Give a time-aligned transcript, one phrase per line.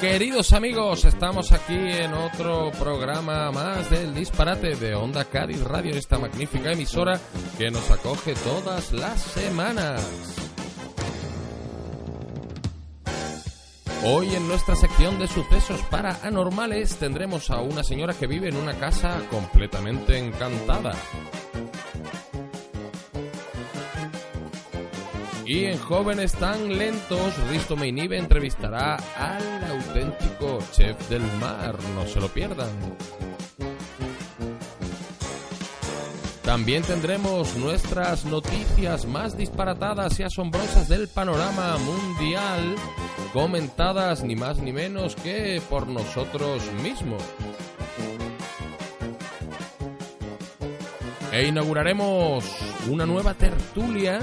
[0.00, 6.18] Queridos amigos, estamos aquí en otro programa más del disparate de Onda Cádiz Radio, esta
[6.18, 7.20] magnífica emisora
[7.58, 10.39] que nos acoge todas las semanas.
[14.02, 18.56] Hoy en nuestra sección de sucesos para anormales tendremos a una señora que vive en
[18.56, 20.92] una casa completamente encantada.
[25.44, 31.76] Y en Jóvenes tan lentos, Risto Meinive entrevistará al auténtico chef del mar.
[31.94, 32.70] No se lo pierdan.
[36.50, 42.74] También tendremos nuestras noticias más disparatadas y asombrosas del panorama mundial,
[43.32, 47.22] comentadas ni más ni menos que por nosotros mismos.
[51.32, 52.44] E inauguraremos
[52.88, 54.20] una nueva tertulia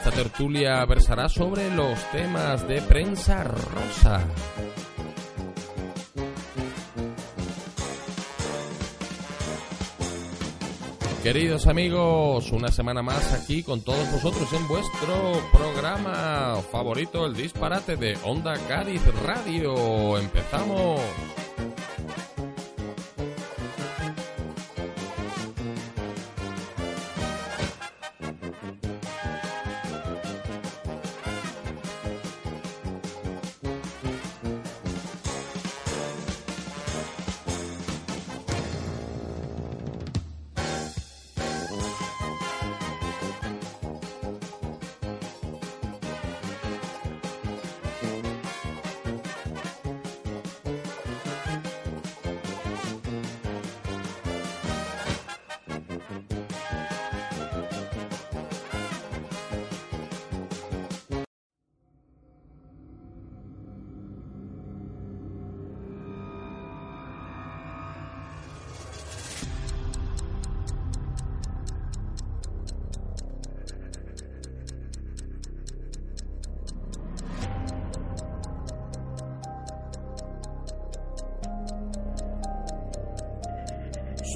[0.00, 4.24] esta tertulia versará sobre los temas de prensa rosa.
[11.22, 17.96] Queridos amigos, una semana más aquí con todos vosotros en vuestro programa favorito, el disparate
[17.96, 20.16] de Onda Cádiz Radio.
[20.16, 20.98] Empezamos.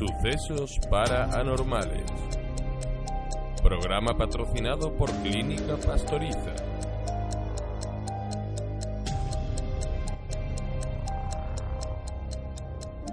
[0.07, 2.05] Sucesos para anormales.
[3.63, 6.55] Programa patrocinado por Clínica Pastoriza.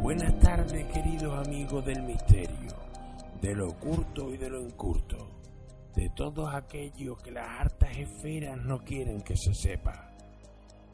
[0.01, 2.75] Buenas tardes, queridos amigos del misterio,
[3.41, 5.29] de lo oculto y de lo incurto,
[5.95, 10.11] de todos aquellos que las hartas esferas no quieren que se sepa.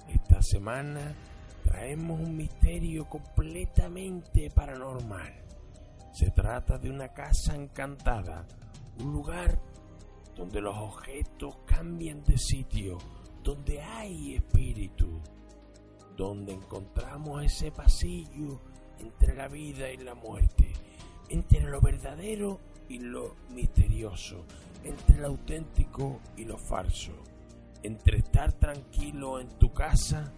[0.08, 1.16] Esta semana
[1.64, 5.47] traemos un misterio completamente paranormal.
[6.18, 8.44] Se trata de una casa encantada,
[9.02, 9.62] un lugar
[10.36, 12.98] donde los objetos cambian de sitio,
[13.44, 15.22] donde hay espíritu,
[16.16, 18.60] donde encontramos ese pasillo
[18.98, 20.74] entre la vida y la muerte,
[21.30, 24.44] entre lo verdadero y lo misterioso,
[24.84, 27.14] entre lo auténtico y lo falso,
[27.84, 30.34] entre estar tranquilo en tu casa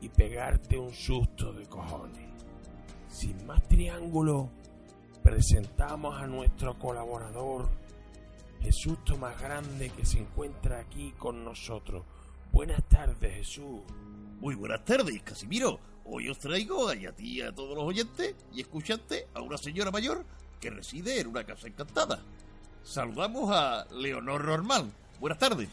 [0.00, 2.28] y pegarte un susto de cojones.
[3.08, 4.50] Sin más triángulo,
[5.26, 7.68] presentamos a nuestro colaborador,
[8.62, 12.04] Jesús Tomás Grande, que se encuentra aquí con nosotros.
[12.52, 13.80] Buenas tardes, Jesús.
[14.38, 15.80] Muy buenas tardes, Casimiro.
[16.04, 20.24] Hoy os traigo a y a todos los oyentes y escuchantes a una señora mayor
[20.60, 22.20] que reside en una casa encantada.
[22.84, 24.92] Saludamos a Leonor Normal.
[25.18, 25.68] Buenas tardes.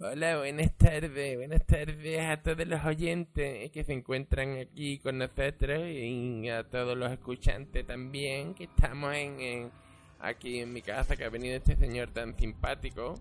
[0.00, 5.88] Hola, buenas tardes, buenas tardes a todos los oyentes que se encuentran aquí con nosotros
[5.88, 9.70] y a todos los escuchantes también que estamos en, en-
[10.20, 13.14] aquí en mi casa que ha venido este señor tan simpático.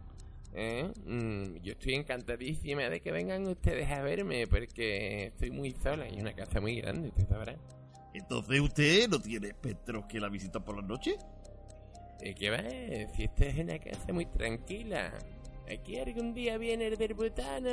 [0.54, 0.92] ¿eh?
[1.06, 6.20] Mm, yo estoy encantadísima de que vengan ustedes a verme porque estoy muy sola y
[6.22, 7.56] una casa muy grande, usted sabrá.
[8.14, 11.16] Entonces, ¿usted no tiene espectros que la visitan por las noches?
[12.22, 12.60] ¿Y qué va?
[13.16, 15.12] Si esta es una casa muy tranquila.
[15.72, 17.70] Aquí algún día viene el del butano,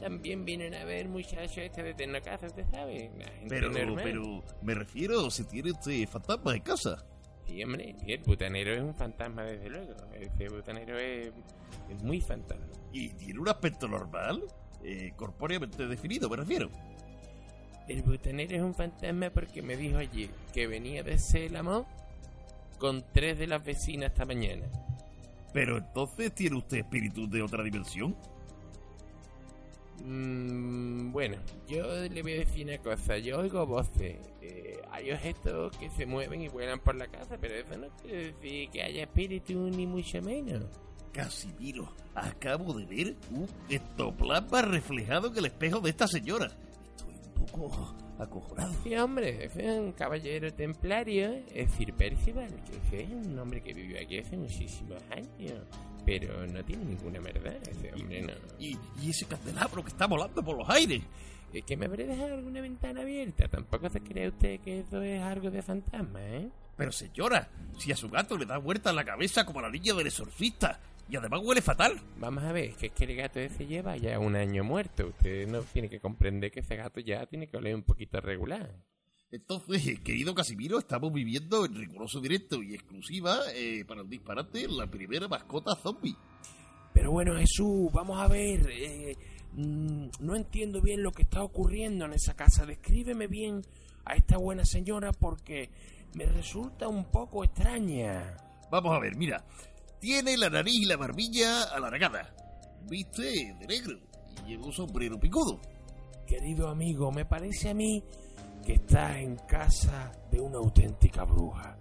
[0.00, 3.10] también vienen a ver muchachos este de Tecnocasa, usted sabe.
[3.16, 4.04] Gente Pero, normal.
[4.04, 7.04] pero, me refiero si tiene usted fantasmas en casa.
[7.46, 9.94] Sí, hombre, el butanero es un fantasma, desde luego.
[10.18, 11.28] Ese butanero es,
[11.88, 12.66] es muy fantasma.
[12.92, 14.42] ¿Y tiene un aspecto normal?
[14.82, 16.68] Eh, corpóreamente definido, me refiero.
[17.86, 21.86] El butanero es un fantasma porque me dijo ayer que venía de Célamo
[22.78, 24.66] con tres de las vecinas esta mañana.
[25.56, 28.14] Pero entonces, ¿tiene usted espíritus de otra dimensión?
[30.04, 33.16] Mm, bueno, yo le voy a decir una cosa.
[33.16, 34.18] Yo oigo voces.
[34.42, 38.32] Eh, hay objetos que se mueven y vuelan por la casa, pero eso no quiere
[38.32, 40.62] decir que haya espíritu ni mucho menos.
[41.10, 46.50] Casimiro, acabo de ver un ectoplasma reflejado en el espejo de esta señora.
[47.56, 48.72] Poco acojonado.
[48.82, 52.50] Sí, hombre, es un caballero templario, es Sir Percival,
[52.90, 55.58] que es un hombre que vivió aquí hace muchísimos años.
[56.04, 58.32] Pero no tiene ninguna verdad, ese hombre no.
[58.58, 61.02] Y, y ese candelabro que está volando por los aires.
[61.52, 63.48] Es que me habré dejado alguna ventana abierta.
[63.48, 66.48] Tampoco se cree usted que eso es algo de fantasma, ¿eh?
[66.76, 67.48] Pero señora,
[67.78, 70.08] si a su gato le da vuelta en la cabeza como a la niña del
[70.08, 72.00] exorcista, y además huele fatal.
[72.18, 75.06] Vamos a ver, que es que el gato ese lleva ya un año muerto.
[75.08, 78.74] Usted no tiene que comprender que ese gato ya tiene que oler un poquito regular.
[79.30, 84.86] Entonces, querido Casimiro, estamos viviendo en riguroso directo y exclusiva eh, para el disparate la
[84.86, 86.16] primera mascota zombie.
[86.92, 88.68] Pero bueno, Jesús, vamos a ver.
[88.70, 89.16] eh,
[89.52, 92.66] mm, no entiendo bien lo que está ocurriendo en esa casa.
[92.66, 93.62] Descríbeme bien
[94.04, 95.70] a esta buena señora porque
[96.14, 98.36] me resulta un poco extraña.
[98.70, 99.44] Vamos a ver, mira.
[100.00, 102.34] Tiene la nariz y la barbilla alargada.
[102.88, 103.98] Viste de negro
[104.44, 105.60] y lleva un sombrero picudo.
[106.26, 108.02] Querido amigo, me parece a mí
[108.64, 111.78] que está en casa de una auténtica bruja.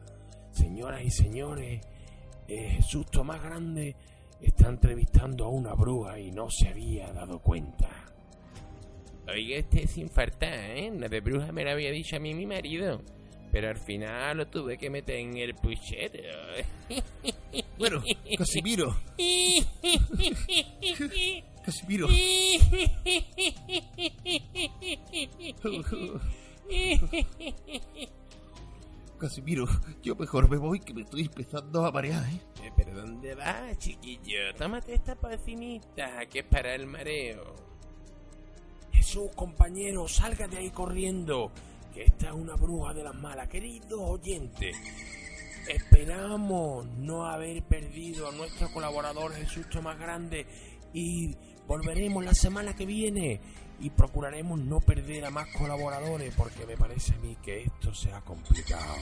[0.52, 1.82] Señoras y señores,
[2.48, 3.96] eh, Jesús Tomás Grande
[4.40, 7.90] está entrevistando a una bruja y no se había dado cuenta.
[9.28, 10.92] Oiga, este sin faltar, ¿eh?
[10.96, 13.02] La de bruja me lo había dicho a mí mi marido.
[13.56, 16.20] Pero al final lo tuve que meter en el puchero.
[17.78, 18.04] Bueno,
[18.38, 18.98] Casimiro,
[21.64, 22.10] Casimiro.
[29.18, 29.66] Casimiro,
[30.04, 32.42] yo mejor me voy que me estoy empezando a marear, ¿eh?
[32.62, 34.54] Eh, ¿Pero dónde vas, chiquillo?
[34.58, 37.56] Tómate esta pocinita que es para el mareo.
[38.92, 41.52] Jesús, compañero, salga de ahí corriendo,
[41.96, 44.76] que esta es una bruja de las malas, queridos oyentes.
[45.66, 50.46] Esperamos no haber perdido a nuestro colaborador Jesús Tomás Grande
[50.94, 51.34] y
[51.66, 53.40] volveremos la semana que viene
[53.80, 58.12] y procuraremos no perder a más colaboradores porque me parece a mí que esto se
[58.12, 58.94] ha complicado.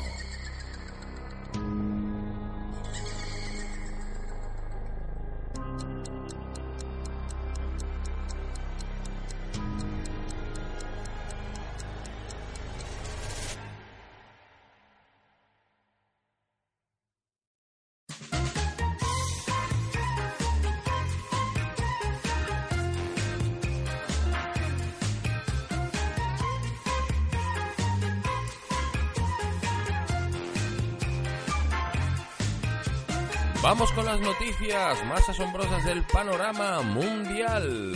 [33.64, 37.96] Vamos con las noticias más asombrosas del panorama mundial.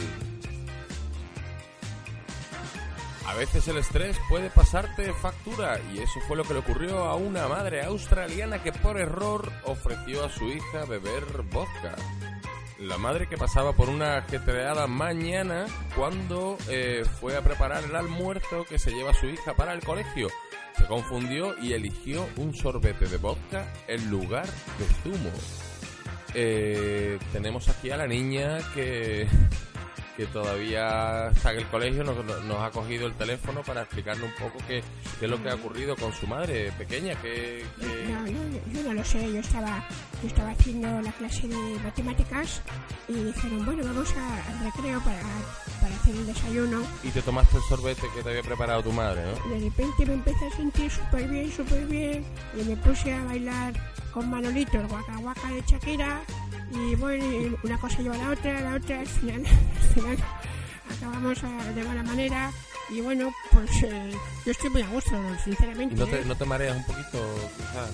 [3.25, 7.15] A veces el estrés puede pasarte factura y eso fue lo que le ocurrió a
[7.15, 11.95] una madre australiana que por error ofreció a su hija beber vodka.
[12.79, 15.65] La madre que pasaba por una ajetreada mañana
[15.97, 20.29] cuando eh, fue a preparar el almuerzo que se lleva su hija para el colegio.
[20.77, 25.31] Se confundió y eligió un sorbete de vodka en lugar de zumo.
[26.33, 29.27] Eh, tenemos aquí a la niña que,
[30.17, 34.33] que todavía está en el colegio, nos, nos ha cogido el teléfono para explicarle un
[34.33, 34.83] poco qué,
[35.19, 37.13] qué es lo que ha ocurrido con su madre pequeña.
[37.21, 38.39] Que, que- No, yo,
[38.73, 39.87] yo no lo sé, yo estaba,
[40.23, 42.61] yo estaba haciendo la clase de matemáticas
[43.07, 45.21] y dijeron, bueno, vamos a- al recreo para,
[45.81, 46.81] para hacer el desayuno.
[47.03, 49.49] Y te tomaste el sorbete que te había preparado tu madre, ¿no?
[49.53, 52.25] De repente me empecé a sentir súper bien, súper bien
[52.59, 53.73] y me puse a bailar
[54.11, 56.21] con Manolito, el guaca guaca de Shakira
[56.71, 59.43] y bueno, una cosa lleva a la otra, la otra, al final,
[59.81, 60.17] al final
[60.97, 62.51] acabamos a- de mala manera
[62.89, 64.11] y bueno, pues eh,
[64.45, 65.11] yo estoy muy a gusto,
[65.43, 65.95] sinceramente.
[65.95, 66.25] ¿Y no te, ¿eh?
[66.25, 67.19] no te mareas un poquito,
[67.57, 67.91] quizás?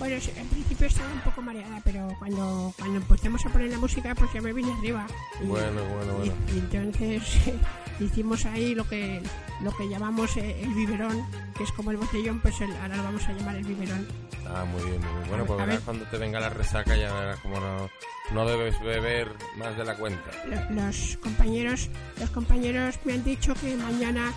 [0.00, 4.14] Bueno, en principio estaba un poco mareada, pero cuando, cuando empezamos a poner la música,
[4.14, 5.06] pues ya me vine arriba.
[5.40, 6.32] Y, Bueno, bueno, bueno.
[6.48, 7.22] y- y entonces
[8.00, 9.22] hicimos ahí lo que
[9.62, 11.22] lo que llamamos eh, el biberón,
[11.54, 14.08] que es como el botellón, pues el- ahora lo vamos a llamar el biberón.
[14.48, 15.28] Ah, muy bien, muy bien.
[15.28, 15.84] Bueno, pues verás ver.
[15.84, 17.90] cuando te venga la resaca ya verás como no,
[18.32, 19.28] no debes beber
[19.58, 20.30] más de la cuenta.
[20.46, 21.88] Lo- Los compañeros
[22.18, 24.32] los compañeros me han dicho que mañana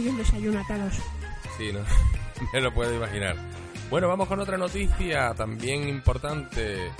[0.00, 0.94] yo un desayuno a todos.
[1.58, 1.80] Sí, no,
[2.54, 3.36] me lo puedo imaginar.
[3.90, 6.90] Bueno, vamos con otra noticia también importante.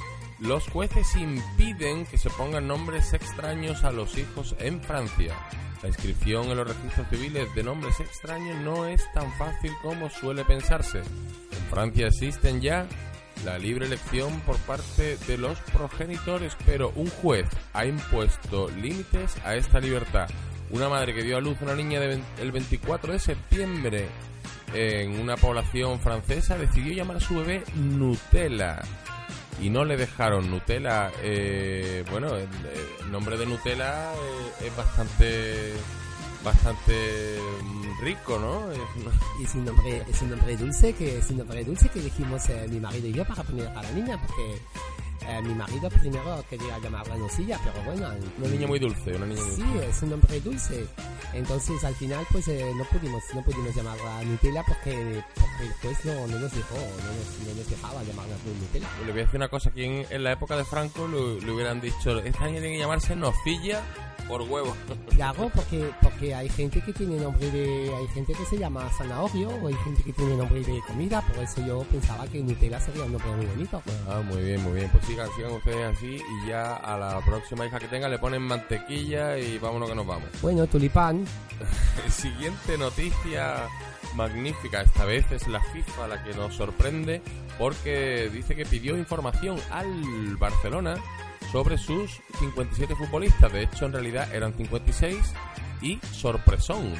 [0.40, 5.34] Los jueces impiden que se pongan nombres extraños a los hijos en Francia.
[5.82, 10.44] La inscripción en los registros civiles de nombres extraños no es tan fácil como suele
[10.44, 10.98] pensarse.
[10.98, 12.86] En Francia existen ya
[13.44, 19.54] la libre elección por parte de los progenitores, pero un juez ha impuesto límites a
[19.54, 20.28] esta libertad.
[20.70, 24.08] una madre que dio a luz una niña el 24 de septiembre
[24.74, 28.80] en una población francesa decidió llamar a su bebé Nutella
[29.60, 31.10] y no le dejaron Nutella.
[31.22, 32.48] eh, bueno, el,
[33.10, 35.72] nombre de Nutella eh, es bastante
[36.44, 38.70] bastante mm, rico, ¿no?
[38.72, 42.00] Es una- Es un nombre, es un nombre dulce que es un nombre dulce que
[42.00, 44.58] elegimos eh, mi marido y yo para poner a la niña porque
[45.28, 49.42] eh, mi marido primero quería llamarla Nocilla, pero bueno, una niña muy dulce, una niña
[49.42, 50.86] muy Sí, es un nombre dulce.
[51.32, 56.04] Entonces al final pues eh, no pudimos no pudimos llamarla Nutella porque, porque el juez
[56.04, 58.88] no, no nos dejó, no nos, no nos dejaba llamarla Nutella.
[59.06, 61.52] Le voy a decir una cosa, aquí en, en la época de Franco le, le
[61.52, 63.82] hubieran dicho, esta niña tiene que llamarse Nocilla
[64.28, 64.74] por huevo.
[65.12, 67.94] Claro, porque, porque hay gente que tiene nombre de.
[67.94, 71.44] Hay gente que se llama zanahorio o hay gente que tiene nombre de comida, por
[71.44, 73.82] eso yo pensaba que Nutella sería un nombre muy bonito.
[74.08, 74.88] Ah, muy bien, muy bien.
[74.90, 78.42] Pues sigan, sigan ustedes así y ya a la próxima hija que tenga le ponen
[78.42, 80.28] mantequilla y vámonos que nos vamos.
[80.40, 81.24] Bueno, tulipán.
[82.08, 83.68] Siguiente noticia
[84.14, 87.22] magnífica, esta vez es la FIFA la que nos sorprende
[87.58, 90.96] porque dice que pidió información al Barcelona
[91.50, 93.52] sobre sus 57 futbolistas.
[93.52, 95.18] De hecho, en realidad eran 56
[95.82, 96.94] y sorpresón.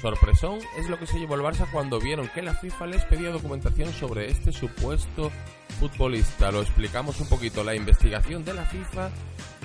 [0.00, 3.30] Sorpresón es lo que se llevó el Barça cuando vieron que la FIFA les pedía
[3.30, 5.30] documentación sobre este supuesto
[5.78, 6.50] futbolista.
[6.50, 7.62] Lo explicamos un poquito.
[7.62, 9.10] La investigación de la FIFA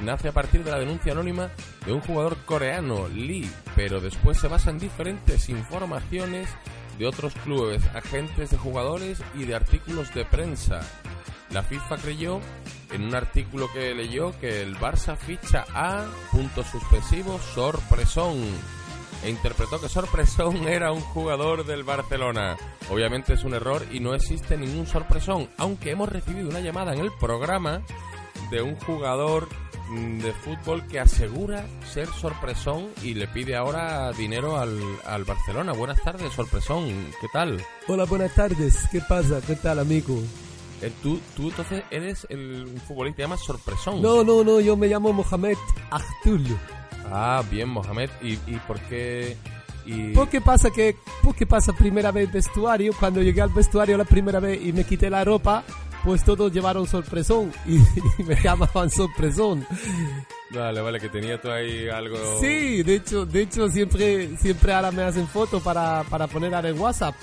[0.04, 1.52] nace a partir de la denuncia anónima
[1.86, 6.50] de un jugador coreano, Lee, pero después se basa en diferentes informaciones
[6.98, 10.82] de otros clubes, agentes de jugadores y de artículos de prensa.
[11.52, 12.40] La FIFA creyó
[12.92, 18.38] en un artículo que leyó que el Barça ficha a punto suspensivo sorpresón
[19.24, 22.56] e interpretó que sorpresón era un jugador del Barcelona.
[22.90, 27.00] Obviamente es un error y no existe ningún sorpresón, aunque hemos recibido una llamada en
[27.00, 27.82] el programa
[28.52, 29.48] de un jugador
[29.90, 35.74] mm, de fútbol que asegura ser sorpresón y le pide ahora dinero al, al Barcelona.
[35.74, 37.12] Buenas tardes, sorpresón.
[37.20, 37.64] ¿Qué tal?
[37.88, 38.88] Hola, buenas tardes.
[38.92, 39.42] ¿Qué pasa?
[39.46, 40.22] ¿Qué tal, amigo?
[40.82, 44.02] Eh, tú, tú entonces eres el un futbolista que llama sorpresón.
[44.02, 45.58] No, no, no, yo me llamo Mohamed
[45.90, 46.46] Akhtul.
[47.12, 48.10] Ah, bien, Mohamed.
[48.22, 49.38] ¿Y, y por qué?
[49.86, 50.14] Y...
[50.14, 52.94] ¿Por qué pasa que, por qué pasa primera vez vestuario?
[53.00, 55.64] Cuando llegué al vestuario la primera vez y me quité la ropa,
[56.04, 59.66] pues todos llevaron sorpresón y, y me llamaban sorpresón.
[60.52, 62.18] Vale, vale, que tenía tú ahí algo...
[62.40, 66.70] Sí, de hecho, de hecho siempre, siempre ahora me hacen foto para, para poner ahora
[66.70, 67.16] en WhatsApp.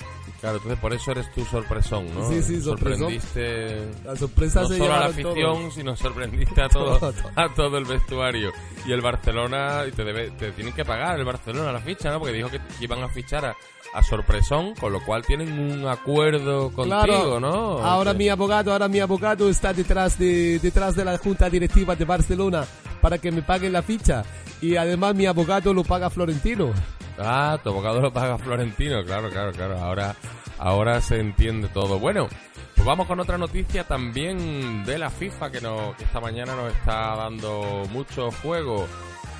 [0.43, 2.27] Claro, entonces por eso eres tú sorpresón, ¿no?
[2.27, 2.99] Sí, sí, sorpresón.
[2.99, 5.73] Sorprendiste La sorpresa no se solo a la afición, todos.
[5.73, 7.31] sino sorprendiste a todo, Todo, todo.
[7.33, 8.51] a todo el vestuario.
[8.85, 12.19] Y el Barcelona, y te, debe, te tienen que pagar el Barcelona la ficha, ¿no?
[12.19, 13.55] Porque dijo que iban a fichar a,
[13.93, 17.39] a sorpresón, con lo cual tienen un acuerdo contigo, Claro.
[17.39, 17.77] ¿no?
[17.79, 21.95] Ahora Que- mi abogado, ahora mi abogado está detrás de detrás de la junta directiva
[21.95, 22.65] de Barcelona
[23.01, 24.23] para que me paguen la ficha
[24.61, 26.73] y además mi abogado lo paga Florentino.
[27.17, 29.77] Ah, tu abogado lo paga Florentino, claro, claro, claro.
[29.77, 30.15] Ahora,
[30.57, 31.99] ahora se entiende todo.
[31.99, 32.27] Bueno,
[32.75, 36.73] pues vamos con otra noticia también de la FIFA que, nos, que esta mañana nos
[36.73, 38.87] está dando mucho juego.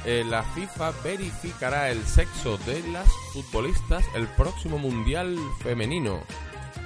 [0.06, 6.22] Eh, la FIFA verificará el sexo de las futbolistas el próximo Mundial Femenino.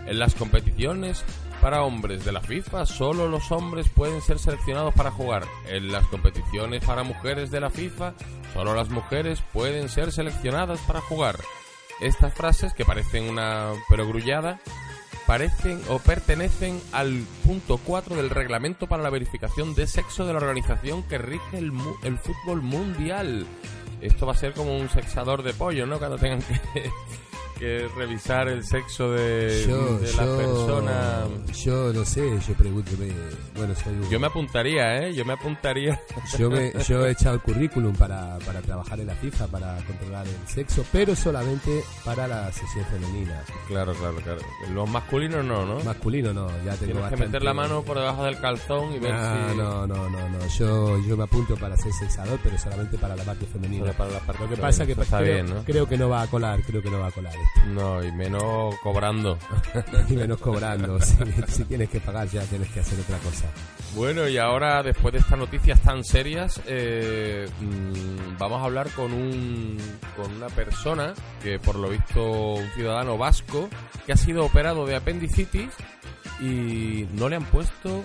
[0.06, 1.26] En las competiciones
[1.62, 5.46] para hombres de la FIFA, solo los hombres pueden ser seleccionados para jugar.
[5.68, 8.14] En las competiciones para mujeres de la FIFA,
[8.54, 11.38] solo las mujeres pueden ser seleccionadas para jugar.
[12.00, 14.60] Estas frases, que parecen una perogrullada,
[15.26, 20.40] parecen o pertenecen al punto 4 del reglamento para la verificación de sexo de la
[20.40, 23.46] organización que rige el, mu- el fútbol mundial.
[24.00, 25.98] Esto va a ser como un sexador de pollo, ¿no?
[25.98, 26.90] Cuando tengan que,
[27.58, 31.24] que revisar el sexo de, de la persona.
[31.64, 33.08] Yo no sé, yo pregúnteme.
[33.56, 35.14] Bueno, soy un- Yo me apuntaría, ¿eh?
[35.14, 36.00] Yo me apuntaría.
[36.38, 40.26] Yo, me- yo he echado el currículum para, para trabajar en la FIFA, para controlar
[40.28, 43.42] el sexo, pero solamente para la sesión femenina.
[43.68, 44.40] Claro, claro, claro.
[44.74, 45.80] Los masculinos no, ¿no?
[45.84, 49.14] Masculino no, ya tengo Tienes que meter la mano por debajo del calzón y ver
[49.14, 49.58] Ah, si...
[49.58, 50.48] no, no, no, no.
[50.48, 53.86] Yo, yo me apunto para ser sexador, pero solamente para la parte femenina.
[53.86, 54.68] Solo para la parte Lo que femenina.
[54.68, 55.64] pasa que está creo, bien, ¿no?
[55.64, 57.34] creo que no va a colar, creo que no va a colar.
[57.68, 59.38] No, y menos cobrando.
[60.10, 61.00] Y menos cobrando.
[61.02, 61.16] si,
[61.48, 63.46] si tienes que pagar ya tienes que hacer otra cosa.
[63.96, 69.14] Bueno, y ahora, después de estas noticias tan serias, eh, mm, vamos a hablar con
[69.14, 69.78] un
[70.16, 73.70] con una persona que, por lo visto, un ciudadano vasco
[74.06, 75.70] que ha sido operado de apendicitis
[76.40, 78.04] y no le han puesto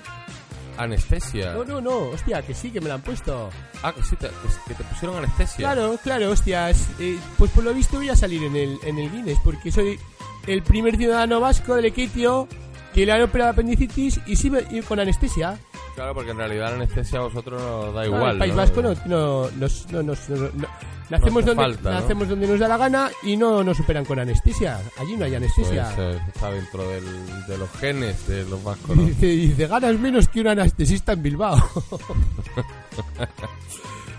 [0.77, 1.53] anestesia.
[1.53, 3.51] No, no, no, hostia, que sí, que me la han puesto.
[3.83, 4.33] Ah, que sí, te, que,
[4.69, 5.57] que te pusieron anestesia.
[5.59, 6.89] Claro, claro, hostias.
[6.99, 9.99] eh, pues por lo visto voy a salir en el, en el Guinness, porque soy
[10.47, 12.49] el primer ciudadano vasco del Equitio
[12.95, 15.59] que le han operado apendicitis y sí y con anestesia.
[15.95, 18.33] Claro, porque en realidad la anestesia a vosotros nos da igual.
[18.33, 18.57] el País ¿no?
[18.57, 20.69] Vasco no, no, nos- no, nos- no, no-
[21.11, 24.81] Nacemos, donde, falta, nacemos donde nos da la gana y no nos superan con anestesia.
[24.99, 25.93] Allí no hay anestesia.
[25.95, 28.97] Pues, eh, está dentro del- de los genes de los vascos.
[28.97, 31.57] Dice, dice, ganas menos que un anestesista en Bilbao.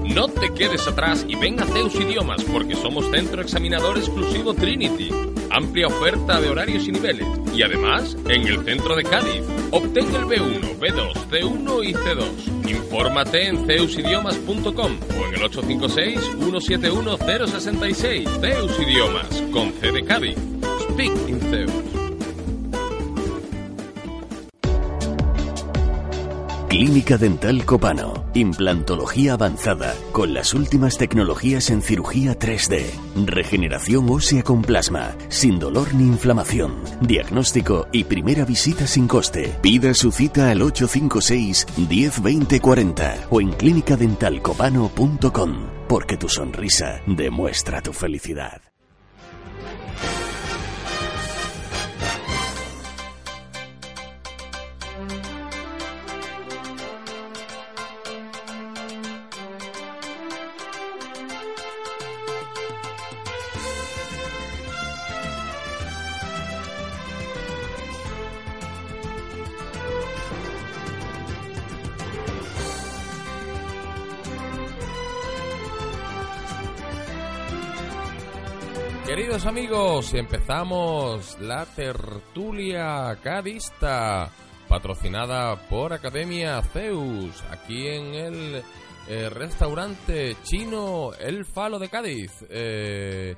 [0.04, 5.12] No te quedes atrás y ven a Zeus Idiomas porque somos centro examinador exclusivo Trinity.
[5.52, 7.28] Amplia oferta de horarios y niveles.
[7.54, 9.44] Y además, en el centro de Cádiz.
[9.70, 12.68] Obtén el B1, B2, C1 y C2.
[12.68, 18.28] Infórmate en zeusidiomas.com o en el 856-171-066.
[18.42, 20.36] Zeus Idiomas, con C de Cádiz.
[20.90, 22.05] Speak in Zeus.
[26.78, 28.26] Clínica Dental Copano.
[28.34, 32.84] Implantología avanzada con las últimas tecnologías en cirugía 3D.
[33.26, 36.76] Regeneración ósea con plasma, sin dolor ni inflamación.
[37.00, 39.58] Diagnóstico y primera visita sin coste.
[39.62, 45.56] Pida su cita al 856 1020 40 o en clínicadentalcopano.com
[45.88, 48.62] porque tu sonrisa demuestra tu felicidad.
[79.06, 84.32] Queridos amigos, empezamos la tertulia cadista,
[84.68, 88.64] patrocinada por Academia Zeus, aquí en el
[89.08, 92.32] eh, restaurante chino El Falo de Cádiz.
[92.50, 93.36] Eh,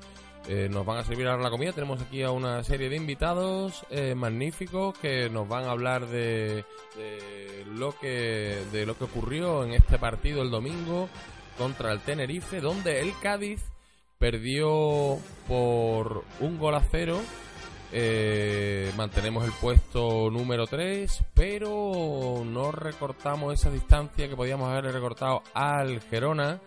[0.48, 1.74] eh, nos van a servir ahora la comida.
[1.74, 6.64] Tenemos aquí a una serie de invitados magníficos que nos van a hablar de
[7.74, 11.10] lo que de lo que ocurrió en este partido el domingo
[11.58, 13.62] contra el Tenerife, donde el Cádiz
[14.18, 17.20] perdió por un gol a cero.
[17.94, 25.42] Eh, mantenemos el puesto número 3, pero no recortamos esa distancia que podíamos haber recortado
[25.54, 26.60] al Gerona,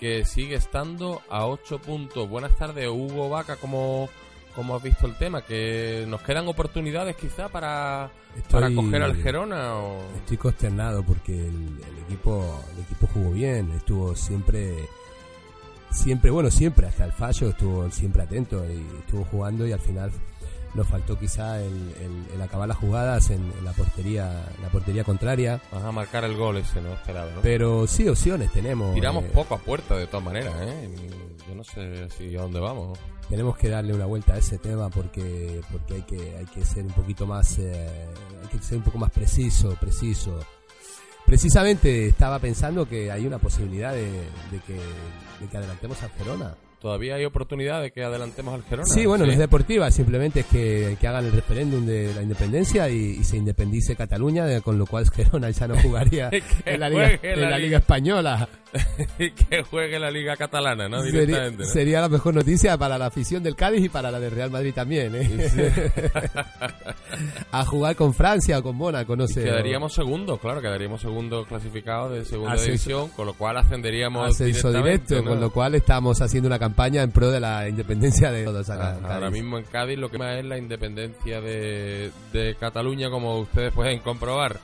[0.00, 2.28] que sigue estando a 8 puntos.
[2.28, 4.08] Buenas tardes, Hugo Vaca, ¿cómo,
[4.56, 5.42] cómo has visto el tema?
[5.42, 8.10] ¿Que nos quedan oportunidades quizá para,
[8.50, 9.76] para coger al Gerona?
[9.76, 10.00] O...
[10.16, 14.88] Estoy consternado porque el, el equipo el equipo jugó bien, estuvo siempre
[15.90, 20.10] siempre bueno siempre hasta el fallo estuvo siempre atento y estuvo jugando y al final
[20.74, 25.02] nos faltó quizá el, el- el acabar las jugadas en, en la portería la portería
[25.02, 27.40] contraria, Vas a marcar el gol ese, no esperaba, ¿no?
[27.40, 28.94] pero sí opciones tenemos.
[28.94, 30.90] Tiramos eh, poco a puerta de todas maneras, ¿eh?
[31.48, 32.98] Yo no sé si a dónde vamos.
[33.30, 36.84] tenemos que darle una vuelta a ese tema porque porque hay que hay que ser
[36.84, 37.88] un poquito más eh,
[38.42, 40.38] hay que ser un poco más preciso preciso
[41.28, 44.22] precisamente estaba pensando que hay una posibilidad de,
[44.66, 48.86] que de adelantemos al Gerona Todavía hay oportunidad de que adelantemos al Gerona.
[48.86, 52.88] sí bueno no es deportiva simplemente es que, que hagan el referéndum de la independencia
[52.88, 56.30] y, y se independice Cataluña de- con lo cual Gerona ya no jugaría
[56.64, 57.78] en la liga, en la la liga.
[57.78, 58.48] española
[59.18, 61.02] y que juegue la Liga Catalana, ¿no?
[61.02, 61.62] Directamente.
[61.64, 61.68] ¿no?
[61.70, 64.74] sería la mejor noticia para la afición del Cádiz y para la del Real Madrid
[64.74, 65.40] también ¿eh?
[67.50, 69.42] a jugar con Francia o con Mónaco, no sé.
[69.42, 74.68] Quedaríamos segundos, claro, quedaríamos segundos clasificados de segunda Ascenso- división, con lo cual ascenderíamos ascenso
[74.68, 75.30] directamente, directo, ¿no?
[75.30, 78.96] con lo cual estamos haciendo una campaña en pro de la independencia de todos acá.
[79.02, 83.38] Ah, Ahora mismo en Cádiz lo que más es la independencia de, de Cataluña, como
[83.40, 84.58] ustedes pueden comprobar.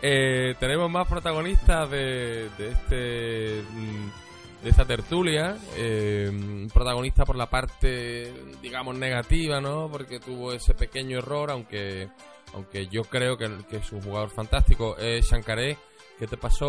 [0.00, 5.56] Eh, tenemos más protagonistas de, de este mm, de esta tertulia.
[5.76, 8.32] eh, protagonista por la parte,
[8.62, 9.88] digamos, negativa, ¿no?
[9.90, 12.08] Porque tuvo ese pequeño error, aunque
[12.54, 14.96] aunque yo creo que, que es un jugador fantástico.
[14.98, 15.76] Eh, Shankaré,
[16.18, 16.68] ¿qué te pasó?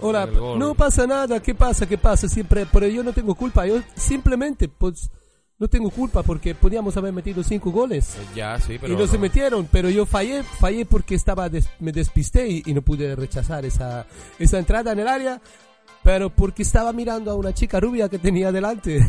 [0.00, 1.86] Hola, no pasa nada, ¿qué pasa?
[1.86, 2.28] ¿Qué pasa?
[2.28, 5.10] Siempre, pero yo no tengo culpa, yo simplemente pues
[5.58, 8.16] no tengo culpa porque podíamos haber metido cinco goles.
[8.16, 8.92] Eh, Ya, sí, pero.
[8.92, 9.20] y no, se no.
[9.22, 13.64] metieron, pero yo fallé, fallé porque estaba des- me despisté y, y no pude rechazar
[13.64, 14.06] esa,
[14.38, 15.40] esa entrada en el área,
[16.02, 19.00] pero porque estaba mirando a una chica rubia que tenía delante.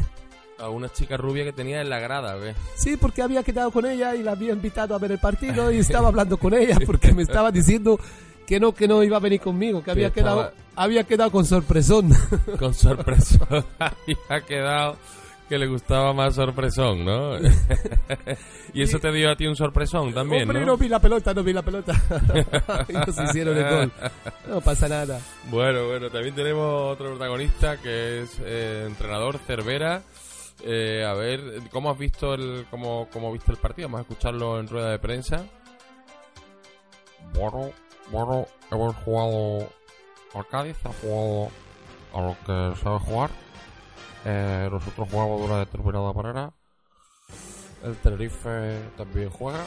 [0.59, 2.55] A una chica rubia que tenía en la grada, ¿ves?
[2.75, 5.77] Sí, porque había quedado con ella y la había invitado a ver el partido y
[5.79, 7.99] estaba hablando con ella porque me estaba diciendo
[8.47, 11.45] que no, que no iba a venir conmigo, que había estaba- quedado, había quedado con
[11.45, 12.09] sorpresón.
[12.59, 13.47] Con sorpresón.
[13.79, 14.97] Había quedado
[15.49, 17.37] que le gustaba más sorpresón, ¿no?
[18.73, 20.65] y eso te dio a ti un sorpresón también, Hombre, ¿no?
[20.67, 21.93] no vi la pelota, no vi la pelota.
[22.89, 23.91] y nos hicieron el gol.
[24.49, 25.19] No pasa nada.
[25.49, 30.01] Bueno, bueno, también tenemos otro protagonista que es eh, entrenador Cervera.
[30.63, 31.39] Eh, a ver,
[31.71, 33.87] ¿cómo has visto el cómo, cómo viste el partido?
[33.87, 35.45] Vamos a escucharlo en rueda de prensa.
[37.33, 37.71] Bueno,
[38.11, 39.69] bueno, hemos jugado
[40.33, 41.49] al Cádiz, ha jugado
[42.13, 43.29] a lo que sabe jugar.
[44.25, 46.53] Eh, nosotros jugamos de una determinada manera.
[47.83, 49.63] El Tenerife también juega.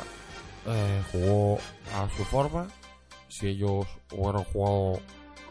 [0.66, 1.59] Eh, jugó
[1.94, 2.68] a su forma.
[3.29, 5.00] Si ellos hubieran jugado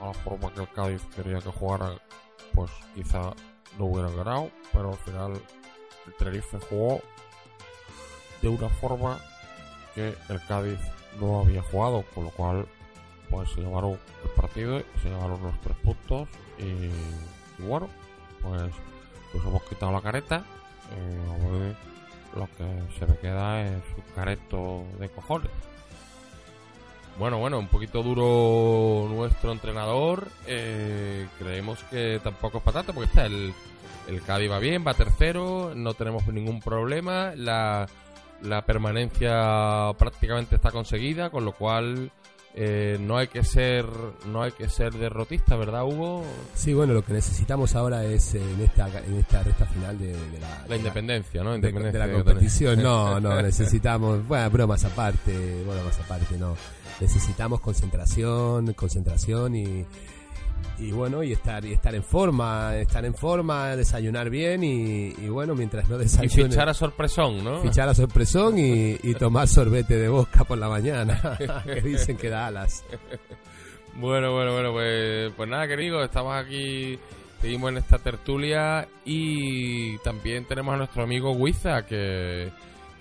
[0.02, 1.99] a la forma que el Cádiz quería que jugaran,
[2.54, 3.34] pues quizá
[3.78, 4.52] no hubieran ganado.
[4.73, 5.34] Pero al final
[6.06, 7.02] el Tenerife jugó
[8.41, 9.19] de una forma
[9.95, 10.80] que el Cádiz
[11.19, 12.67] no había jugado, con lo cual
[13.30, 17.88] pues se llevaron el partido se llevaron los tres puntos y, bueno,
[18.42, 18.72] pues
[19.34, 20.44] nos hemos quitado la careta
[20.92, 21.76] y mí
[22.36, 25.52] lo que se me queda es un careto de cojones.
[27.18, 30.28] Bueno, bueno, un poquito duro nuestro entrenador.
[30.48, 33.54] eh, creemos que tampoco es patata porque está el,
[34.08, 37.34] el Cádiz va bien, va tercero, no tenemos ningún problema.
[37.36, 37.88] La,
[38.42, 42.12] la permanencia prácticamente está conseguida, con lo cual
[42.56, 43.86] eh, no hay que ser
[44.26, 46.24] no hay que ser derrotista, ¿verdad, Hugo?
[46.56, 50.14] Sí, bueno, lo que necesitamos ahora es eh, en esta, en esta recta final de,
[50.14, 51.52] de la, La independencia, ¿no?
[51.52, 52.82] de, Independencia de la competición.
[52.82, 56.56] No, no, necesitamos, bueno, bromas aparte, bromas aparte, no.
[57.00, 59.86] Necesitamos concentración, concentración y,
[60.78, 65.28] y bueno, y estar, y estar en forma, estar en forma, desayunar bien y, y
[65.28, 66.50] bueno, mientras no Y desayune.
[66.50, 67.62] fichar a sorpresón, ¿no?
[67.62, 72.30] fichar a sorpresón y, y tomar sorbete de bosca por la mañana, que dicen que
[72.30, 72.84] da alas.
[73.95, 76.98] Bueno, bueno, bueno, pues, pues nada, querido, estamos aquí,
[77.41, 82.50] seguimos en esta tertulia y también tenemos a nuestro amigo Wiza, que,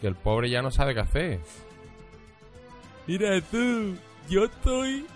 [0.01, 1.41] que el pobre ya no sabe qué hacer.
[3.07, 3.95] Mira tú,
[4.29, 5.07] yo estoy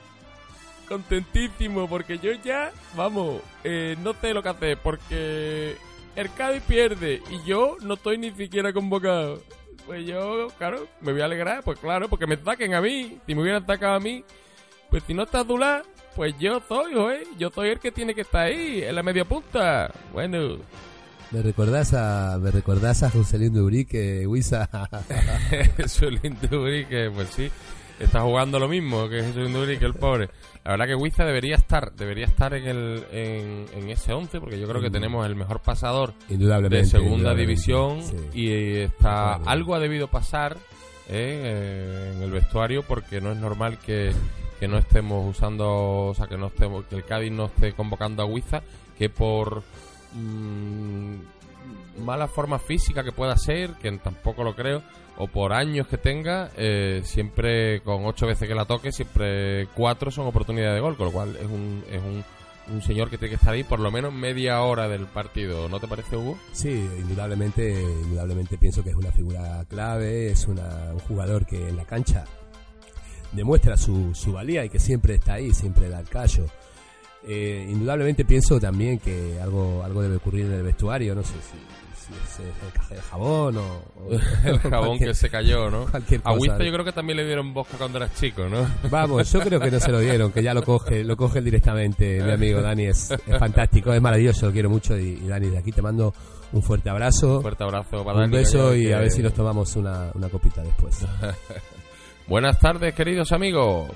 [0.88, 5.76] contentísimo porque yo ya, vamos, eh, no sé lo que hacer porque
[6.16, 9.42] el Cádiz pierde y yo no estoy ni siquiera convocado.
[9.86, 13.18] Pues yo, claro, me voy a alegrar, pues claro, porque me saquen a mí.
[13.26, 14.24] Si me hubieran sacado a mí,
[14.90, 15.82] pues si no está Dula,
[16.14, 17.24] pues yo soy, ¿eh?
[17.36, 19.92] Yo soy el que tiene que estar ahí, en la media punta.
[20.12, 20.58] Bueno,
[21.32, 24.68] ¿Me recordás a, me recordás a Joselín Dubrique, Huiza?
[25.78, 27.50] Jesús Linduri, que pues sí,
[28.00, 30.28] está jugando lo mismo que Jesús Linduri, que el pobre.
[30.64, 34.58] La verdad que Wiza debería estar, debería estar en el en, en ese 11, porque
[34.60, 34.92] yo creo que Mm.
[34.92, 36.78] tenemos el mejor pasador Indudablemente.
[36.78, 38.16] de segunda división sí.
[38.32, 40.56] y está algo ha debido pasar
[41.08, 44.12] eh, eh, en el vestuario porque no es normal que,
[44.60, 45.66] que no estemos usando
[46.08, 48.62] o sea que no estemos que el Cádiz no esté convocando a Huiza
[48.96, 49.62] que por
[50.14, 51.14] mm,
[52.04, 54.82] mala forma física que pueda ser que tampoco lo creo
[55.18, 60.10] o por años que tenga eh, siempre con ocho veces que la toque siempre cuatro
[60.10, 62.24] son oportunidades de gol con lo cual es un, es un
[62.72, 65.80] un señor que tiene que estar ahí por lo menos media hora del partido, ¿no
[65.80, 66.38] te parece, Hugo?
[66.52, 71.76] Sí, indudablemente, indudablemente pienso que es una figura clave, es una- un jugador que en
[71.76, 72.24] la cancha
[73.32, 76.46] demuestra su, su valía y que siempre está ahí, siempre da el callo.
[77.24, 82.06] Eh, indudablemente pienso también que algo algo debe ocurrir en el vestuario, no sé si,
[82.06, 84.10] si es el de jabón o, o-
[84.44, 85.86] El jabón que se cayó, ¿no?
[85.86, 86.32] cualquier A.
[86.32, 88.66] Wiza yo creo que también le dieron bosca cuando eras chico, ¿no?
[88.90, 92.20] Vamos, yo creo que no se lo dieron, que ya lo coge, lo coge directamente,
[92.24, 95.58] mi amigo Dani, es, es fantástico, es maravilloso, lo quiero mucho y, y Dani, de
[95.58, 96.12] aquí te mando
[96.52, 99.22] un fuerte abrazo, Un fuerte abrazo para un Dani, beso que- y a ver si
[99.22, 100.98] nos tomamos una, una copita después.
[102.26, 103.90] Buenas tardes, queridos amigos.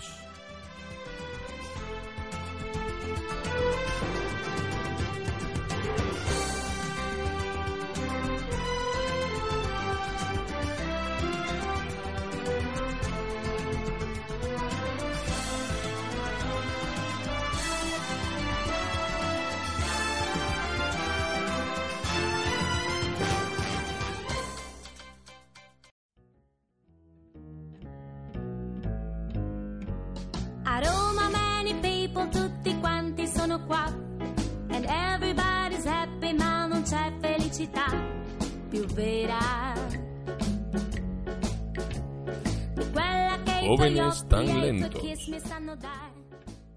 [43.67, 45.03] Jóvenes tan lentos.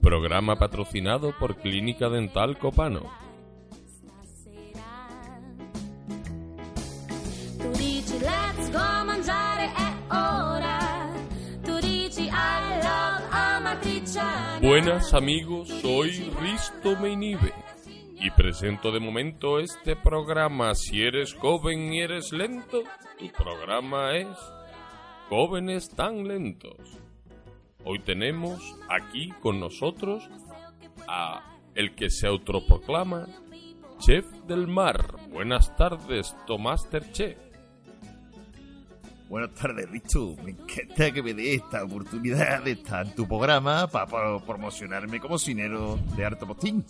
[0.02, 3.04] Programa patrocinado por Clínica Dental Copano.
[14.62, 17.69] Buenas amigos, soy Risto Meinive
[18.20, 20.76] y presento de momento este programa.
[20.76, 22.84] Si eres joven y eres lento,
[23.18, 24.28] tu programa es
[25.30, 26.78] Jóvenes tan lentos.
[27.84, 30.28] Hoy tenemos aquí con nosotros
[31.08, 33.28] a el que se autoproclama
[34.00, 35.16] Chef del Mar.
[35.30, 37.38] Buenas tardes, Tomaster Chef.
[39.30, 40.36] Buenas tardes, Risto.
[40.44, 45.38] Me encanta que me dé esta oportunidad de estar en tu programa para promocionarme como
[45.38, 46.84] cinero de harto postín.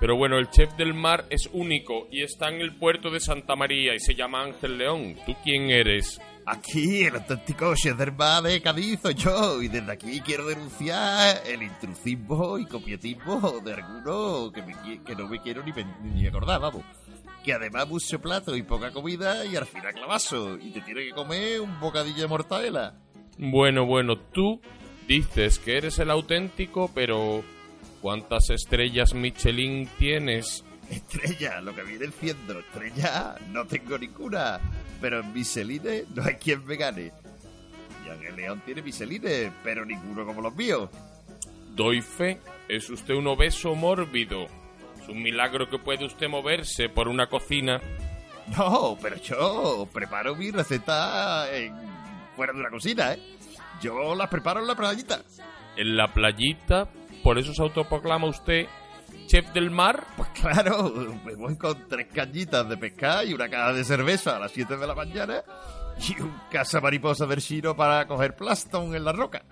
[0.00, 3.54] Pero bueno, el chef del mar es único y está en el puerto de Santa
[3.54, 5.14] María y se llama Ángel León.
[5.26, 6.18] ¿Tú quién eres?
[6.46, 11.36] Aquí, el auténtico chef del mar de Cádiz soy yo, y desde aquí quiero denunciar
[11.46, 15.72] el intrusismo y copietismo de algunos que, me qui- que no me quiero ni,
[16.14, 16.82] ni acordar, vamos.
[17.44, 21.10] Que además mucho plato y poca comida y al final clavazo, y te tiene que
[21.12, 22.94] comer un bocadillo de mortadela.
[23.38, 24.60] Bueno, bueno, tú
[25.06, 27.44] dices que eres el auténtico, pero
[28.00, 30.64] ¿cuántas estrellas Michelin tienes?
[30.90, 34.58] Estrella, lo que viene siendo estrella, no tengo ninguna.
[35.00, 37.12] Pero en Micheline no hay quien me gane.
[38.06, 40.90] Y Ángel León tiene Micheline, pero ninguno como los míos.
[41.74, 44.46] Doy fe, es usted un obeso mórbido.
[45.00, 47.80] Es un milagro que puede usted moverse por una cocina.
[48.56, 51.74] No, pero yo preparo mi receta en-
[52.34, 53.20] fuera de una cocina, ¿eh?
[53.80, 55.22] Yo las preparo en la playita.
[55.76, 56.88] En la playita,
[57.22, 58.66] por eso se autoproclama usted
[59.26, 60.04] chef del mar.
[60.16, 60.92] Pues claro,
[61.24, 64.76] me voy con tres cañitas de pescar y una caja de cerveza a las 7
[64.76, 65.42] de la mañana
[66.08, 69.42] y un caza mariposa del chino para coger plastón en la roca.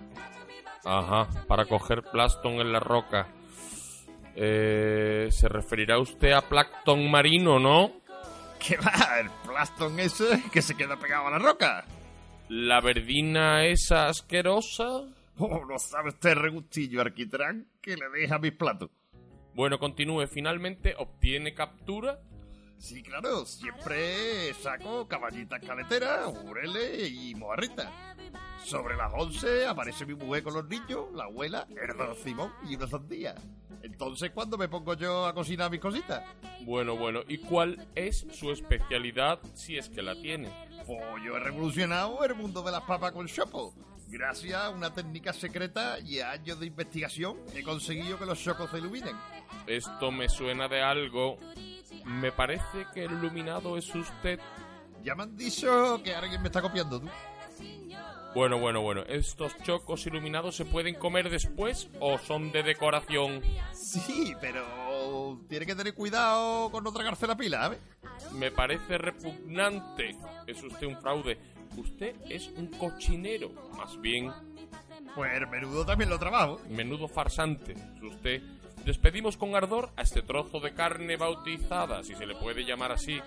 [0.85, 3.27] Ajá, para coger plastón en la roca.
[4.35, 7.91] Eh, se referirá usted a plancton marino, ¿no?
[8.59, 9.19] ¿Qué va?
[9.19, 11.85] El plastón ese que se queda pegado a la roca.
[12.47, 15.03] La verdina esa asquerosa.
[15.39, 18.89] Oh, no sabe este regustillo arquitrán que le deja mis platos.
[19.55, 20.27] Bueno, continúe.
[20.27, 22.19] Finalmente obtiene captura.
[22.77, 27.89] Sí, claro, siempre saco caballitas caleteras, ureles y mojarritas.
[28.63, 32.75] Sobre las 11 aparece mi mujer con los niños, la abuela, el don Simón y
[32.75, 33.35] una sandía.
[33.81, 36.23] Entonces, ¿cuándo me pongo yo a cocinar mis cositas?
[36.65, 37.21] Bueno, bueno.
[37.27, 40.49] ¿Y cuál es su especialidad si es que la tiene?
[40.85, 43.73] Pues yo he revolucionado el mundo de las papas con chopo.
[44.11, 48.71] Gracias a una técnica secreta y a años de investigación he conseguido que los chocos
[48.71, 49.15] se iluminen.
[49.67, 51.37] Esto me suena de algo.
[52.05, 54.39] Me parece que el iluminado es usted.
[55.03, 57.07] Ya me han dicho que alguien me está copiando, tú.
[58.33, 59.03] Bueno, bueno, bueno.
[59.07, 63.41] ¿Estos chocos iluminados se pueden comer después o son de decoración?
[63.73, 67.79] Sí, pero tiene que tener cuidado con no tragarse la pila, ¿sabes?
[68.33, 70.15] Me parece repugnante.
[70.47, 71.37] Es usted un fraude.
[71.79, 73.51] Usted es un cochinero.
[73.77, 74.31] Más bien,
[75.15, 76.59] Pues el menudo también lo trabajo.
[76.69, 77.73] menudo farsante.
[77.73, 78.41] Es usted.
[78.85, 83.19] Despedimos con ardor a este trozo de carne bautizada, si se le puede llamar así,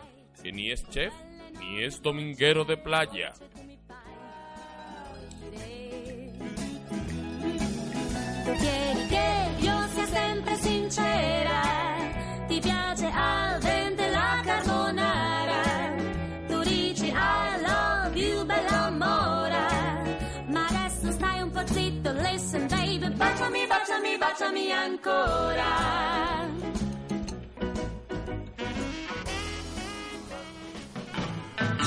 [0.43, 1.13] que ni es chef
[1.59, 3.33] ni es dominguero de playa.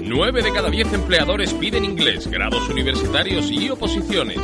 [0.01, 4.39] 9 de cada 10 empleadores piden inglés, grados universitarios y oposiciones.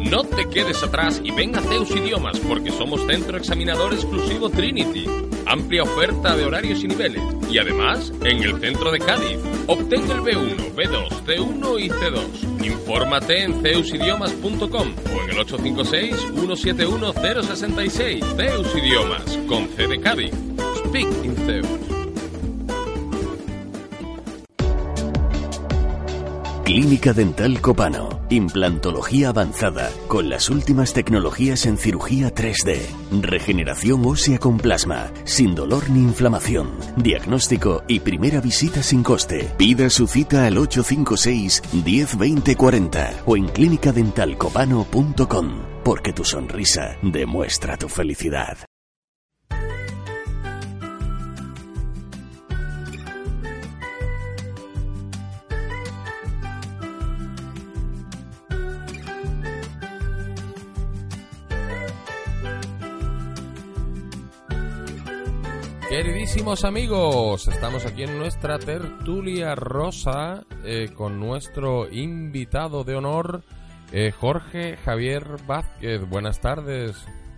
[0.00, 5.06] No te quedes atrás y ven a Zeus Idiomas porque somos centro examinador exclusivo Trinity.
[5.48, 7.22] Amplia oferta de horarios y niveles.
[7.50, 9.38] Y además, en el centro de Cádiz.
[9.66, 12.64] Obtén el B1, B2, C1 y C2.
[12.64, 18.22] Infórmate en zeusidiomas.com o en el 856-171-066.
[18.36, 20.34] Zeus Idiomas, con C de Cádiz.
[20.84, 21.97] Speak in Zeus.
[26.68, 28.20] Clínica Dental Copano.
[28.28, 32.82] Implantología avanzada con las últimas tecnologías en cirugía 3D.
[33.22, 36.72] Regeneración ósea con plasma, sin dolor ni inflamación.
[36.96, 39.50] Diagnóstico y primera visita sin coste.
[39.56, 48.67] Pida su cita al 856 102040 o en clínicadentalcopano.com porque tu sonrisa demuestra tu felicidad.
[65.88, 73.42] Queridísimos amigos, estamos aquí en nuestra tertulia rosa eh, con nuestro invitado de honor,
[73.92, 76.06] eh, Jorge Javier Vázquez.
[76.08, 76.94] Buenas tardes.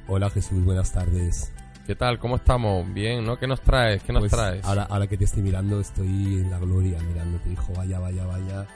[0.08, 1.52] Hola Jesús, buenas tardes.
[1.86, 2.18] ¿Qué tal?
[2.18, 2.92] ¿Cómo estamos?
[2.92, 3.36] Bien, ¿no?
[3.38, 4.02] ¿Qué nos traes?
[4.02, 4.64] ¿Qué nos Pues, traes?
[4.64, 6.06] Ahora, ahora que te estoy mirando, estoy
[6.40, 7.72] en la gloria mirándote, hijo.
[7.76, 8.66] Vaya, vaya, vaya.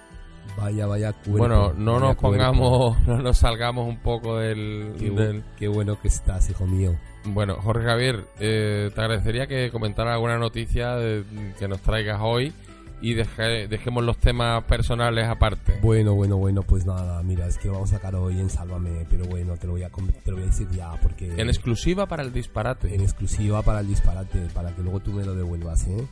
[0.57, 1.39] Vaya, vaya cuerpo.
[1.39, 2.21] bueno, no vaya nos cuerpo.
[2.23, 4.95] pongamos, no nos salgamos un poco del...
[5.01, 6.95] Qué, del- qué bueno que estás, hijo mío.
[7.27, 11.25] Bueno, Jorge Javier, eh, te agradecería que comentara alguna noticia de-
[11.59, 12.53] que nos traigas hoy
[13.01, 15.79] y deje- dejemos los temas personales aparte.
[15.83, 19.25] Bueno, bueno, bueno, pues nada, mira, es que vamos a sacar hoy en Sálvame, pero
[19.27, 21.33] bueno, te lo voy a, te lo voy a decir ya, porque...
[21.37, 22.95] En exclusiva para el disparate.
[22.95, 26.07] en exclusiva para el disparate, para que luego tú me lo devuelvas, ¿eh?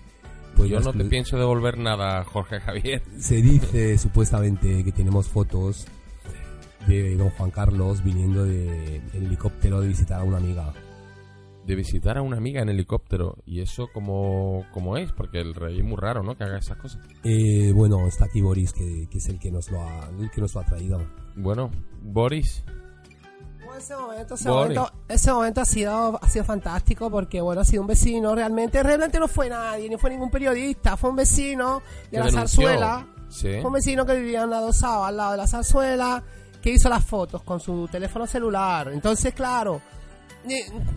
[0.57, 3.01] Pues Yo no te pienso devolver nada, Jorge Javier.
[3.18, 5.87] Se dice supuestamente que tenemos fotos
[6.87, 10.72] de don Juan Carlos viniendo de en helicóptero de visitar a una amiga.
[11.66, 13.37] De visitar a una amiga en helicóptero.
[13.46, 15.12] ¿Y eso cómo, cómo es?
[15.12, 16.37] Porque el rey es muy raro, ¿no?
[16.37, 17.01] Que haga esas cosas.
[17.22, 20.40] Eh, bueno, está aquí Boris, que, que es el que nos lo ha, el que
[20.40, 21.01] nos lo ha traído.
[21.37, 21.70] Bueno,
[22.03, 22.64] Boris.
[23.79, 24.77] Ese momento, ese Boris.
[24.79, 28.83] momento, ese momento ha sido, ha sido fantástico porque, bueno, ha sido un vecino, realmente,
[28.83, 32.66] realmente no fue nadie, ni fue ningún periodista, fue un vecino de la denunció.
[32.68, 33.48] zarzuela, Sí.
[33.61, 36.22] fue un vecino que vivía en la dosada, al lado de la zarzuela,
[36.61, 38.90] que hizo las fotos con su teléfono celular.
[38.92, 39.81] Entonces, claro,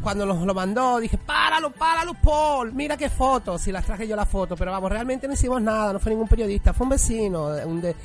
[0.02, 4.16] cuando nos lo mandó, dije, páralo, páralo, Paul, mira qué fotos, y las traje yo
[4.16, 7.48] las fotos, pero vamos, realmente no hicimos nada, no fue ningún periodista, fue un vecino
[7.66, 7.96] un de-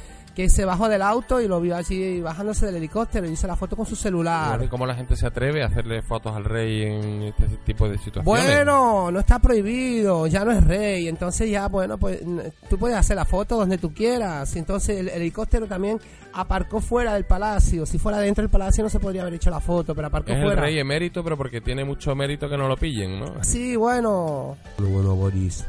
[0.43, 3.57] que se bajó del auto y lo vio allí bajándose del helicóptero y hizo la
[3.57, 4.51] foto con su celular.
[4.51, 7.89] Bueno, ¿y ¿Cómo la gente se atreve a hacerle fotos al rey en este tipo
[7.89, 8.25] de situaciones?
[8.25, 12.21] Bueno, no está prohibido, ya no es rey, entonces ya, bueno, pues
[12.69, 14.55] tú puedes hacer la foto donde tú quieras.
[14.57, 15.99] Entonces el, el helicóptero también
[16.33, 17.87] aparcó fuera del palacio.
[17.87, 20.39] Si fuera dentro del palacio no se podría haber hecho la foto, pero aparcó Es
[20.39, 20.63] el fuera.
[20.63, 23.45] rey emérito, pero porque tiene mucho mérito que no lo pillen, ¿no?
[23.45, 25.67] Sí, bueno, Bueno, bueno, Boris.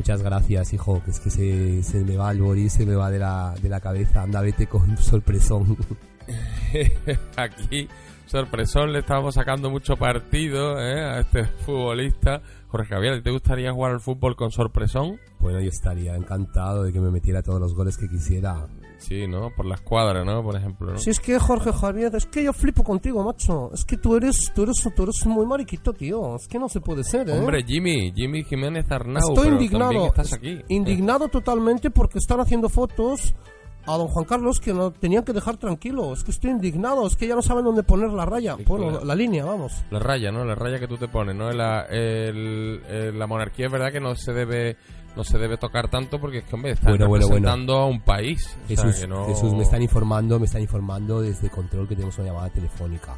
[0.00, 3.10] Muchas gracias, hijo, que es que se, se me va el Boris, se me va
[3.10, 4.22] de la, de la cabeza.
[4.22, 5.76] Anda, vete con sorpresón.
[7.36, 7.86] Aquí,
[8.24, 11.04] sorpresón, le estamos sacando mucho partido ¿eh?
[11.04, 12.40] a este futbolista.
[12.68, 15.20] Jorge Javier, ¿a ti ¿te gustaría jugar al fútbol con sorpresón?
[15.38, 18.68] Bueno, yo estaría encantado de que me metiera todos los goles que quisiera.
[19.00, 19.50] Sí, ¿no?
[19.56, 20.42] Por la escuadra, ¿no?
[20.42, 20.98] Por ejemplo, ¿no?
[20.98, 23.70] si es que Jorge Javier, es que yo flipo contigo, macho.
[23.74, 26.36] Es que tú eres, tú eres, tú eres muy mariquito, tío.
[26.36, 27.38] Es que no se puede ser, ¿eh?
[27.38, 30.06] Hombre, Jimmy, Jimmy Jiménez Arnau, Estoy pero indignado.
[30.06, 30.60] estás aquí.
[30.68, 33.34] Indignado totalmente porque están haciendo fotos
[33.86, 36.12] a don Juan Carlos que no tenían que dejar tranquilo.
[36.12, 38.54] Es que estoy indignado, es que ya no saben dónde poner la raya.
[38.58, 39.04] Sí, Bueno, claro.
[39.06, 39.72] la línea, vamos.
[39.90, 40.44] La raya, ¿no?
[40.44, 41.50] La raya que tú te pones, ¿no?
[41.50, 44.76] La, el- el- la monarquía es verdad que no se debe
[45.16, 47.36] no se debe tocar tanto porque es que, hombre, están Bueno, bueno, bueno.
[47.46, 48.56] representando a un país.
[48.64, 49.26] O sea, Jesús, que no...
[49.26, 53.14] Jesús, me están informando, me están informando desde control que tenemos una llamada telefónica.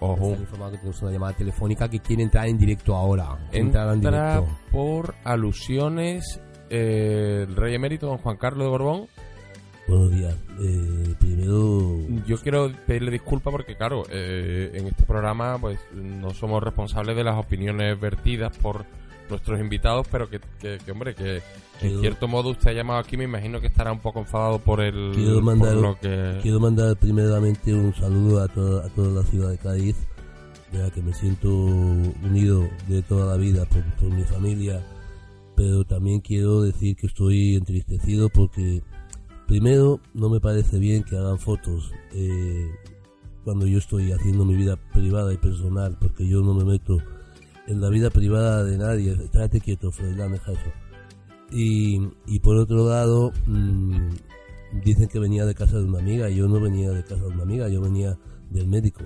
[0.00, 0.26] Me Ojo.
[0.26, 3.36] están informando que tenemos una llamada telefónica que quiere entrar en directo ahora.
[3.52, 4.46] En Entra directo.
[4.70, 9.06] por alusiones eh, el rey emérito don Juan Carlos de Borbón.
[9.88, 10.36] Buenos días.
[10.60, 16.62] Eh, primero, Yo quiero pedirle disculpas porque, claro, eh, en este programa pues no somos
[16.62, 18.84] responsables de las opiniones vertidas por
[19.30, 21.42] nuestros invitados, pero que, que- que, hombre, que
[21.80, 24.80] en cierto modo usted ha llamado aquí, me imagino que estará un poco enfadado por
[24.80, 26.38] el Quiero por mandar- lo que...
[26.42, 29.96] quiero mandar primeramente un saludo a toda, a toda la ciudad de Cádiz,
[30.72, 34.84] de la que me siento unido de toda la vida por, por mi familia,
[35.56, 38.82] pero también quiero decir que estoy entristecido porque,
[39.46, 42.68] primero, no me parece bien que hagan fotos eh,
[43.44, 46.98] cuando yo estoy haciendo mi vida privada y personal, porque yo no me meto
[47.68, 49.12] en la vida privada de nadie.
[49.12, 50.72] Estate quieto, Froilán, deja eso.
[51.50, 54.08] Y, y por otro lado, mm,
[54.84, 56.28] dicen que venía de casa de una amiga.
[56.28, 58.18] y Yo no venía de casa de una amiga, yo venía
[58.50, 59.04] del médico.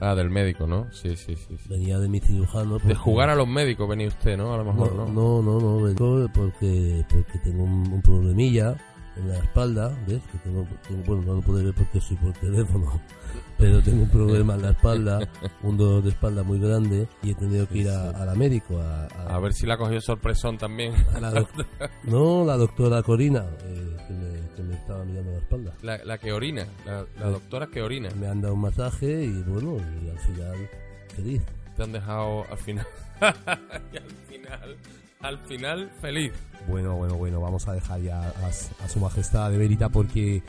[0.00, 0.90] Ah, del médico, ¿no?
[0.92, 1.56] Sí, sí, sí.
[1.56, 1.68] sí.
[1.68, 2.78] Venía de mi cirujano.
[2.78, 4.52] De jugar a los médicos venía usted, ¿no?
[4.52, 5.42] A lo mejor, no, ¿no?
[5.42, 8.76] no, no, no, porque, porque tengo un, un problemilla
[9.16, 10.20] en la espalda, ¿ves?
[10.32, 13.00] Que tengo, tengo- bueno, no lo puedo ver porque estoy por teléfono,
[13.58, 15.18] pero tengo un problema en la espalda,
[15.62, 18.80] un dolor de espalda muy grande y he tenido que ir a, a la médico,
[18.80, 20.94] a, a A ver si la cogió sorpresón también.
[21.20, 21.66] La doc-
[22.04, 25.72] no, la doctora Corina, eh, que, me, que me estaba mirando la espalda.
[25.82, 28.08] La, la que orina, la, la doctora que orina.
[28.18, 30.68] Me han dado un masaje y bueno, y al final
[31.14, 31.42] feliz.
[31.76, 32.86] Te han dejado al final.
[33.20, 34.76] y al final,
[35.22, 36.32] al final, feliz.
[36.68, 40.42] Bueno, bueno, bueno, vamos a dejar ya a, a su majestad de Verita porque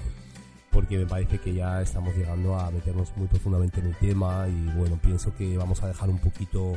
[0.72, 4.66] porque me parece que ya estamos llegando a meternos muy profundamente en el tema y
[4.76, 6.76] bueno, pienso que vamos a dejar un poquito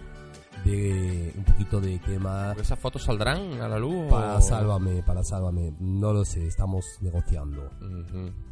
[0.65, 4.11] de un poquito de tema ¿Esas fotos saldrán a la luz?
[4.11, 5.73] para o- Sálvame, para Sálvame.
[5.81, 7.71] No lo sé, estamos negociando.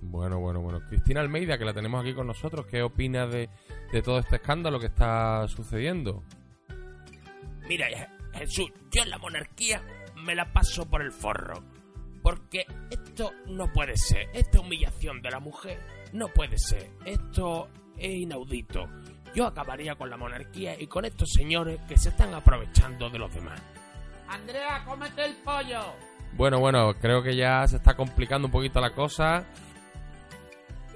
[0.03, 0.81] Bueno, bueno, bueno.
[0.89, 3.49] Cristina Almeida, que la tenemos aquí con nosotros, ¿qué opina de,
[3.93, 6.23] de todo este escándalo que está sucediendo?
[7.69, 7.87] Mira,
[8.35, 9.83] Jesús, yo en la monarquía
[10.17, 11.63] me la paso por el forro.
[12.23, 14.29] Porque esto no puede ser.
[14.33, 15.79] Esta humillación de la mujer
[16.13, 16.91] no puede ser.
[17.05, 17.69] Esto
[17.99, 18.87] es inaudito.
[19.35, 23.35] Yo acabaría con la monarquía y con estos señores que se están aprovechando de los
[23.35, 23.61] demás.
[24.29, 25.81] Andrea, cómete el pollo.
[26.33, 29.47] Bueno, bueno, creo que ya se está complicando un poquito la cosa.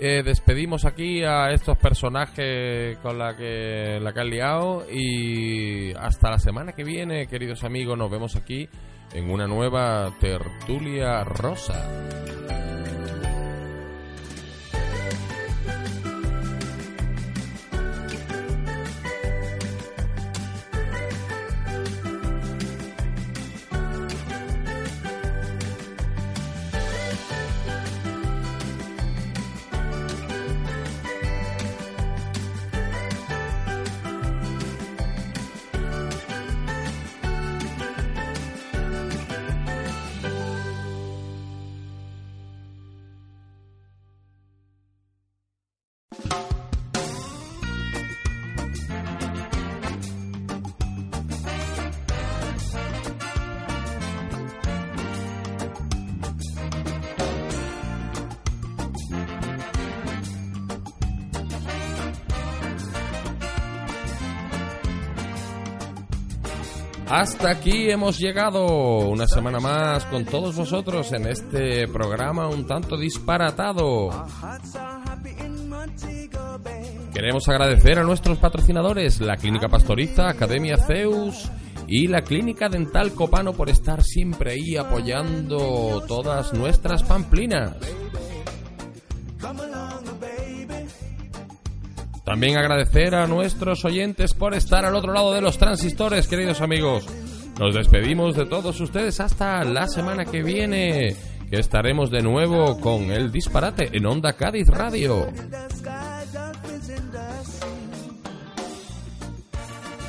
[0.00, 6.30] Eh, despedimos aquí a estos personajes con la que, la que han liado y hasta
[6.30, 8.68] la semana que viene, queridos amigos, nos vemos aquí
[9.12, 11.84] en una nueva tertulia rosa.
[67.10, 68.66] Hasta aquí hemos llegado
[69.08, 74.10] una semana más con todos vosotros en este programa un tanto disparatado.
[77.14, 81.50] Queremos agradecer a nuestros patrocinadores, la Clínica Pastoriza, Academia Zeus
[81.86, 87.74] y la Clínica Dental Copano por estar siempre ahí apoyando todas nuestras pamplinas.
[92.28, 97.06] También agradecer a nuestros oyentes por estar al otro lado de los transistores, queridos amigos.
[97.58, 101.16] Nos despedimos de todos ustedes hasta la semana que viene,
[101.48, 105.28] que estaremos de nuevo con el disparate en Onda Cádiz Radio.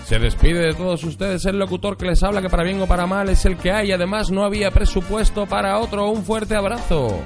[0.03, 3.07] Se despide de todos ustedes el locutor que les habla, que para bien o para
[3.07, 3.93] mal es el que hay.
[3.93, 6.11] Además, no había presupuesto para otro.
[6.11, 7.23] Un fuerte abrazo.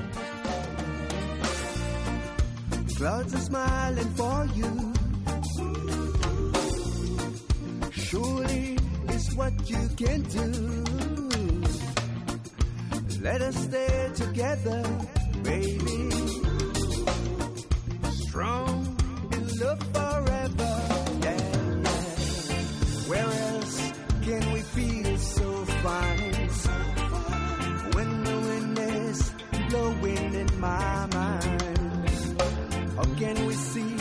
[9.26, 10.84] It's what you can do.
[13.22, 14.84] Let us stay together,
[15.44, 16.12] baby.
[18.28, 18.98] Strong
[19.32, 20.72] in love forever.
[21.24, 21.40] Yeah,
[21.84, 22.04] yeah.
[23.08, 23.94] Where else
[24.24, 26.50] can we feel so fine?
[27.96, 29.32] When the wind is
[29.70, 31.64] blowing in my mind.
[32.98, 33.96] Or can we see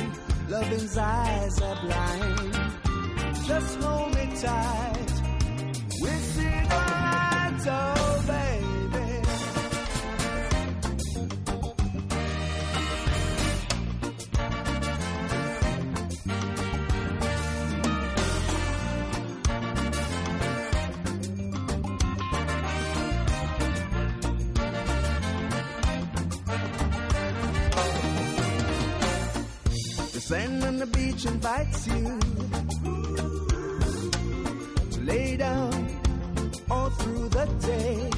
[0.48, 2.72] loving's eyes are blind?
[3.46, 5.11] Just hold me tight.
[30.32, 32.18] Sand on the beach invites you
[34.92, 35.71] to lay down
[37.28, 38.11] the day.